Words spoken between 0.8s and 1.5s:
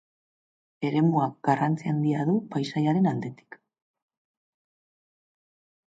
Eremuak